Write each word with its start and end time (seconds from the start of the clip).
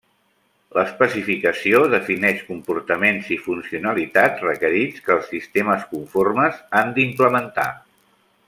L'especificació 0.77 1.81
defineix 1.91 2.41
comportaments 2.47 3.29
i 3.37 3.39
funcionalitat 3.49 4.43
requerits 4.47 5.05
que 5.07 5.15
els 5.19 5.31
sistemes 5.35 5.89
conformes 5.95 6.61
han 6.81 6.95
d'implementar. 7.01 7.73